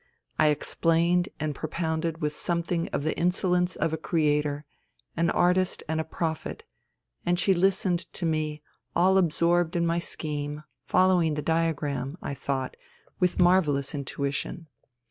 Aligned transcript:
I 0.39 0.47
explained 0.47 1.29
and 1.39 1.53
propounded 1.53 2.21
with 2.23 2.35
something 2.35 2.87
of 2.87 3.03
the 3.03 3.15
insolence 3.19 3.75
of 3.75 3.93
a 3.93 3.97
creator, 3.97 4.65
an 5.15 5.29
artist 5.29 5.83
and 5.87 6.01
a 6.01 6.03
prophet, 6.03 6.63
and 7.23 7.37
she 7.37 7.53
listened 7.53 8.11
to 8.13 8.25
me, 8.25 8.63
all 8.95 9.19
absorbed 9.19 9.75
in 9.75 9.85
my 9.85 9.99
scheme, 9.99 10.63
following 10.87 11.35
the 11.35 11.43
diagram, 11.43 12.17
I 12.19 12.33
thought, 12.33 12.75
with 13.19 13.39
marvellous 13.39 13.93
intuition. 13.93 14.69